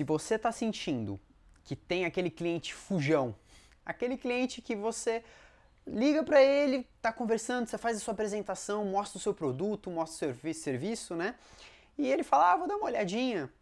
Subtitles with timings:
[0.00, 1.20] Se você está sentindo
[1.62, 3.36] que tem aquele cliente fujão,
[3.84, 5.22] aquele cliente que você
[5.86, 10.30] liga para ele, tá conversando, você faz a sua apresentação, mostra o seu produto, mostra
[10.30, 11.34] o seu serviço, né?
[11.98, 13.52] E ele fala: ah, vou dar uma olhadinha,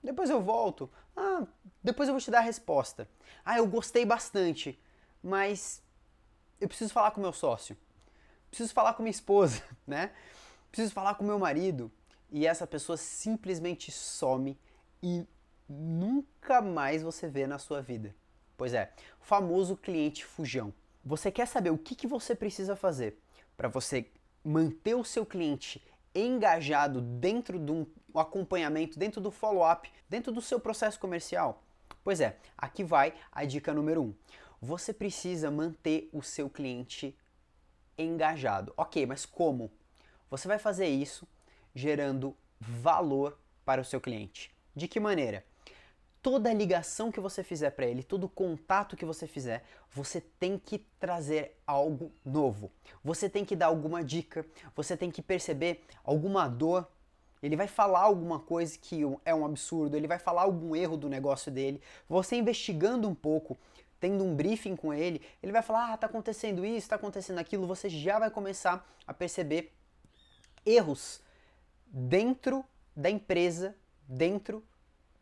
[0.00, 0.88] depois eu volto.
[1.16, 1.44] Ah,
[1.82, 3.10] depois eu vou te dar a resposta.
[3.44, 4.80] Ah, eu gostei bastante,
[5.20, 5.82] mas
[6.60, 7.76] eu preciso falar com meu sócio.
[8.48, 10.12] Preciso falar com minha esposa, né?
[10.70, 11.90] Preciso falar com meu marido.
[12.30, 14.56] E essa pessoa simplesmente some
[15.02, 15.26] e
[15.68, 18.14] nunca mais você vê na sua vida.
[18.56, 20.72] Pois é, o famoso cliente fujão.
[21.04, 23.18] Você quer saber o que, que você precisa fazer
[23.56, 24.10] para você
[24.44, 25.82] manter o seu cliente
[26.14, 31.62] engajado dentro do acompanhamento, dentro do follow-up, dentro do seu processo comercial?
[32.02, 34.04] Pois é, aqui vai a dica número 1.
[34.04, 34.14] Um.
[34.60, 37.16] Você precisa manter o seu cliente
[37.96, 38.72] engajado.
[38.76, 39.70] Ok, mas como?
[40.30, 41.28] Você vai fazer isso
[41.74, 44.50] gerando valor para o seu cliente.
[44.74, 45.44] De que maneira?
[46.30, 50.76] Toda ligação que você fizer para ele, todo contato que você fizer, você tem que
[51.00, 52.70] trazer algo novo.
[53.02, 54.44] Você tem que dar alguma dica,
[54.76, 56.86] você tem que perceber alguma dor.
[57.42, 61.08] Ele vai falar alguma coisa que é um absurdo, ele vai falar algum erro do
[61.08, 61.80] negócio dele.
[62.06, 63.56] Você investigando um pouco,
[63.98, 67.66] tendo um briefing com ele, ele vai falar: "Ah, tá acontecendo isso, tá acontecendo aquilo".
[67.66, 69.72] Você já vai começar a perceber
[70.66, 71.22] erros
[71.86, 72.62] dentro
[72.94, 73.74] da empresa,
[74.06, 74.62] dentro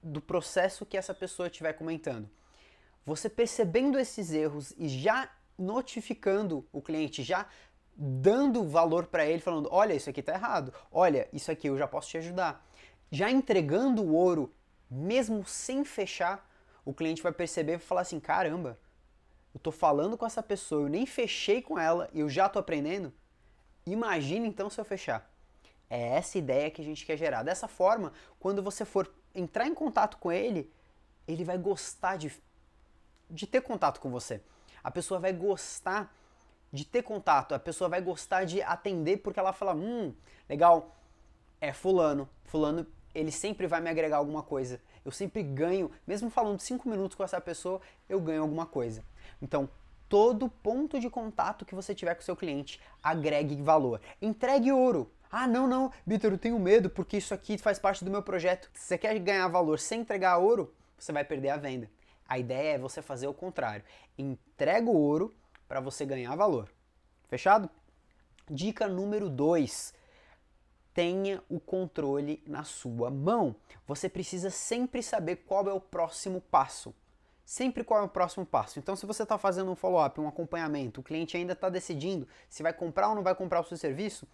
[0.03, 2.29] do processo que essa pessoa estiver comentando.
[3.05, 7.47] Você percebendo esses erros e já notificando o cliente, já
[7.97, 11.87] dando valor para ele, falando: olha, isso aqui está errado, olha, isso aqui eu já
[11.87, 12.65] posso te ajudar.
[13.11, 14.53] Já entregando o ouro,
[14.91, 16.49] mesmo sem fechar,
[16.85, 18.79] o cliente vai perceber e falar assim: caramba,
[19.55, 22.61] eu estou falando com essa pessoa, eu nem fechei com ela e eu já estou
[22.61, 23.13] aprendendo.
[23.87, 25.31] Imagina então se eu fechar.
[25.89, 27.45] É essa ideia que a gente quer gerar.
[27.45, 30.73] Dessa forma, quando você for entrar em contato com ele,
[31.29, 32.33] ele vai gostar de,
[33.31, 34.41] de ter contato com você.
[34.83, 36.13] A pessoa vai gostar
[36.73, 40.15] de ter contato, a pessoa vai gostar de atender porque ela fala: hum,
[40.49, 40.97] legal,
[41.61, 42.29] é Fulano.
[42.45, 44.81] Fulano, ele sempre vai me agregar alguma coisa.
[45.05, 49.05] Eu sempre ganho, mesmo falando cinco minutos com essa pessoa, eu ganho alguma coisa.
[49.41, 49.69] Então,
[50.09, 54.01] todo ponto de contato que você tiver com seu cliente, agregue valor.
[54.21, 55.11] Entregue ouro.
[55.31, 58.71] Ah, não, não, Vitor, eu tenho medo porque isso aqui faz parte do meu projeto.
[58.75, 61.91] Se você quer ganhar valor sem entregar ouro, você vai perder a venda.
[62.29, 63.85] A ideia é você fazer o contrário.
[64.19, 65.35] Entrega o ouro
[65.69, 66.73] para você ganhar valor.
[67.29, 67.69] Fechado?
[68.49, 69.95] Dica número 2.
[70.95, 73.55] Tenha o controle na sua mão.
[73.87, 76.95] Você precisa sempre saber qual é o próximo passo.
[77.45, 78.79] Sempre qual é o próximo passo.
[78.79, 82.63] Então, se você está fazendo um follow-up, um acompanhamento, o cliente ainda está decidindo se
[82.63, 84.27] vai comprar ou não vai comprar o seu serviço,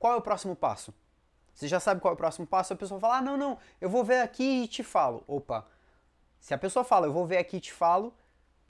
[0.00, 0.94] qual é o próximo passo?
[1.54, 2.72] Você já sabe qual é o próximo passo?
[2.72, 5.22] A pessoa fala: ah, não, não, eu vou ver aqui e te falo.
[5.28, 5.66] Opa,
[6.40, 8.14] se a pessoa fala, eu vou ver aqui e te falo,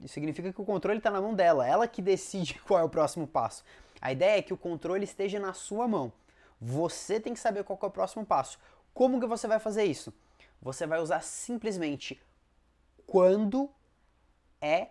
[0.01, 2.89] isso significa que o controle está na mão dela, ela que decide qual é o
[2.89, 3.63] próximo passo.
[4.01, 6.11] A ideia é que o controle esteja na sua mão.
[6.59, 8.59] Você tem que saber qual é o próximo passo.
[8.93, 10.13] Como que você vai fazer isso?
[10.61, 12.21] Você vai usar simplesmente
[13.07, 13.69] quando
[14.59, 14.89] é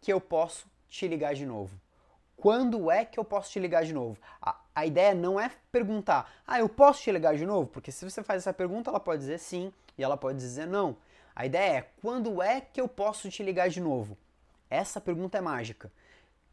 [0.00, 1.78] que eu posso te ligar de novo.
[2.36, 4.18] Quando é que eu posso te ligar de novo?
[4.40, 7.68] A, a ideia não é perguntar, ah, eu posso te ligar de novo?
[7.68, 10.96] Porque se você faz essa pergunta, ela pode dizer sim e ela pode dizer não.
[11.34, 14.16] A ideia é, quando é que eu posso te ligar de novo?
[14.68, 15.90] Essa pergunta é mágica.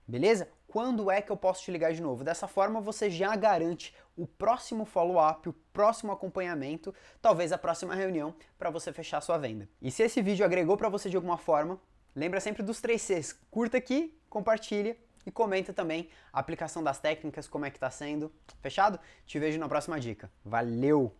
[0.08, 0.50] Beleza?
[0.68, 2.24] Quando é que eu posso te ligar de novo?
[2.24, 8.35] Dessa forma você já garante o próximo follow-up, o próximo acompanhamento, talvez a próxima reunião
[8.58, 9.68] para você fechar sua venda.
[9.81, 11.79] E se esse vídeo agregou para você de alguma forma,
[12.16, 13.40] lembra sempre dos três Cs.
[13.50, 14.96] Curta aqui, compartilha
[15.29, 18.31] e comenta também a aplicação das técnicas, como é que está sendo.
[18.62, 19.00] Fechado?
[19.25, 20.29] Te vejo na próxima dica.
[20.44, 21.16] Valeu!